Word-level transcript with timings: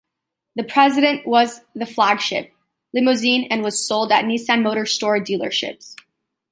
The 0.55 0.63
President 0.63 1.27
was 1.27 1.61
the 1.75 1.85
flagship 1.85 2.51
limousine, 2.91 3.47
and 3.51 3.61
was 3.63 3.85
sold 3.87 4.11
at 4.11 4.25
"Nissan 4.25 4.63
Motor 4.63 4.87
Store" 4.87 5.19
dealerships. 5.19 5.93